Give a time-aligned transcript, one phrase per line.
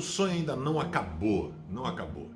[0.00, 2.30] sonho ainda não acabou, não acabou.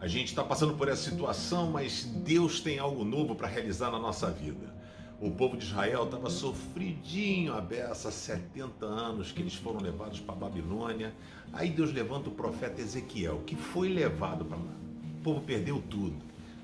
[0.00, 3.98] A gente está passando por essa situação, mas Deus tem algo novo para realizar na
[3.98, 4.74] nossa vida.
[5.20, 10.34] O povo de Israel estava sofridinho a beça, 70 anos que eles foram levados para
[10.34, 11.14] a Babilônia.
[11.52, 14.74] Aí Deus levanta o profeta Ezequiel, que foi levado para lá.
[15.20, 16.16] O povo perdeu tudo.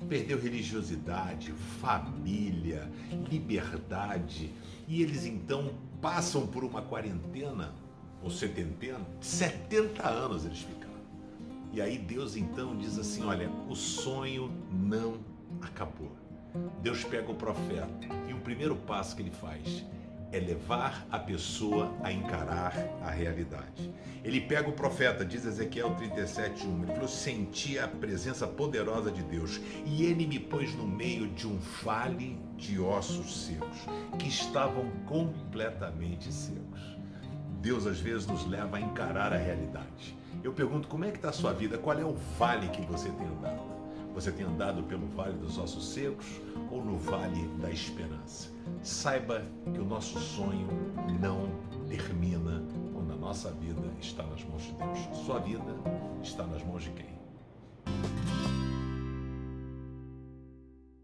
[0.09, 2.91] Perdeu religiosidade, família,
[3.29, 4.51] liberdade.
[4.85, 7.73] E eles então passam por uma quarentena,
[8.23, 10.89] ou setentena, 70 anos eles ficaram.
[11.71, 15.19] E aí Deus então diz assim: olha, o sonho não
[15.61, 16.11] acabou.
[16.81, 19.85] Deus pega o profeta e o primeiro passo que ele faz
[20.31, 22.73] é levar a pessoa a encarar
[23.03, 23.91] a realidade.
[24.23, 29.59] Ele pega o profeta, diz Ezequiel 37:1, ele falou: "Senti a presença poderosa de Deus,
[29.85, 33.79] e ele me pôs no meio de um vale de ossos secos,
[34.19, 36.88] que estavam completamente secos."
[37.61, 40.17] Deus às vezes nos leva a encarar a realidade.
[40.43, 41.77] Eu pergunto, como é que está a sua vida?
[41.77, 43.79] Qual é o vale que você tem andado?
[44.13, 46.25] Você tem andado pelo vale dos ossos secos
[46.71, 48.49] ou no vale da esperança?
[48.81, 49.43] Saiba
[49.73, 50.67] que o nosso sonho
[51.19, 51.49] não
[51.87, 55.25] termina quando a nossa vida está nas mãos de Deus.
[55.25, 55.75] Sua vida
[56.23, 57.09] está nas mãos de quem?